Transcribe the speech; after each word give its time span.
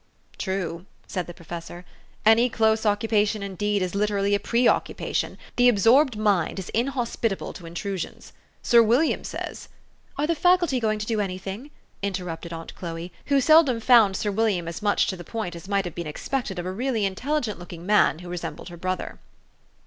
"True," 0.39 0.87
said 1.05 1.27
the 1.27 1.33
professor, 1.35 1.85
"any 2.25 2.49
close 2.49 2.85
occupa 2.85 3.27
tion, 3.27 3.43
indeed, 3.43 3.83
is 3.83 3.93
literally 3.93 4.33
a 4.33 4.39
pre 4.39 4.67
occupation: 4.67 5.37
the 5.57 5.69
ab 5.69 5.75
sorbed 5.77 6.15
mind 6.17 6.57
is 6.57 6.69
inhospitable 6.69 7.53
to 7.53 7.67
intrusions. 7.67 8.33
Sir 8.63 8.81
Wil 8.81 9.01
liam 9.01 9.23
says 9.23 9.67
''"Are 10.17 10.25
the 10.25 10.33
Faculty 10.33 10.79
going 10.79 10.97
to 10.97 11.05
do 11.05 11.21
any 11.21 11.37
thing?" 11.37 11.69
inter 12.01 12.23
rupted 12.25 12.51
aunt 12.51 12.73
Chloe, 12.73 13.13
who 13.27 13.39
seldom 13.39 13.79
found 13.79 14.17
Sir 14.17 14.31
William 14.31 14.67
as 14.67 14.81
much 14.81 15.05
to 15.05 15.15
the 15.15 15.23
point 15.23 15.55
as 15.55 15.67
might 15.69 15.85
have 15.85 15.93
been 15.93 16.07
expected 16.07 16.57
of 16.57 16.65
a 16.65 16.71
really 16.71 17.05
intelligent 17.05 17.59
looking 17.59 17.85
man 17.85 18.17
who 18.25 18.29
resembled 18.29 18.69
her 18.69 18.77
brother. 18.77 19.19